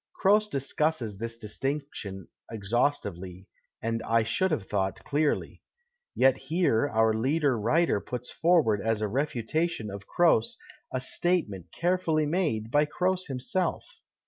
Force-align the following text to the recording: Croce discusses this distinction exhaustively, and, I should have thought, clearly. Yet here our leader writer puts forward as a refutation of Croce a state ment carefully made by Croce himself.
Croce 0.15 0.47
discusses 0.49 1.19
this 1.19 1.37
distinction 1.37 2.27
exhaustively, 2.49 3.47
and, 3.83 4.01
I 4.01 4.23
should 4.23 4.49
have 4.49 4.67
thought, 4.67 5.03
clearly. 5.05 5.61
Yet 6.15 6.37
here 6.37 6.89
our 6.89 7.13
leader 7.13 7.55
writer 7.55 8.01
puts 8.01 8.31
forward 8.31 8.81
as 8.81 9.01
a 9.03 9.07
refutation 9.07 9.91
of 9.91 10.07
Croce 10.07 10.57
a 10.91 10.99
state 10.99 11.47
ment 11.47 11.71
carefully 11.71 12.25
made 12.25 12.71
by 12.71 12.85
Croce 12.85 13.25
himself. 13.27 13.85